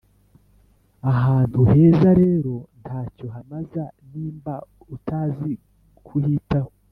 ahantu 1.11 1.59
heza 1.71 2.09
rero 2.23 2.53
nta 2.81 3.01
cyo 3.15 3.27
hamaza 3.35 3.83
nimba 4.09 4.53
utazi 4.95 5.51
kuhitaho 6.07 6.71